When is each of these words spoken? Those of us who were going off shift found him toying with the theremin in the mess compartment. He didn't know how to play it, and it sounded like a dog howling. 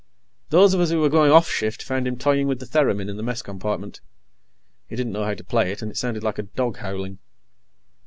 Those 0.49 0.73
of 0.73 0.81
us 0.81 0.89
who 0.89 0.99
were 0.99 1.09
going 1.11 1.31
off 1.31 1.47
shift 1.47 1.83
found 1.83 2.07
him 2.07 2.17
toying 2.17 2.47
with 2.47 2.59
the 2.59 2.65
theremin 2.65 3.07
in 3.07 3.17
the 3.17 3.21
mess 3.21 3.43
compartment. 3.43 4.01
He 4.87 4.95
didn't 4.95 5.13
know 5.13 5.25
how 5.25 5.35
to 5.35 5.43
play 5.43 5.71
it, 5.71 5.83
and 5.83 5.91
it 5.91 5.95
sounded 5.95 6.23
like 6.23 6.39
a 6.39 6.49
dog 6.57 6.77
howling. 6.77 7.19